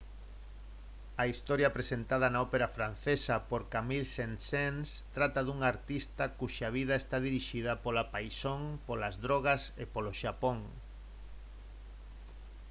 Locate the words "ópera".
2.47-2.67